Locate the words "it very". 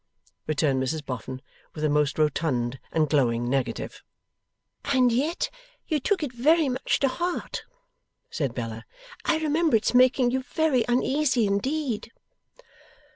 6.23-6.69